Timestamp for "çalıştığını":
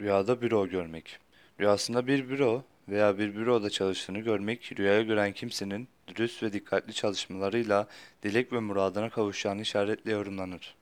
3.70-4.18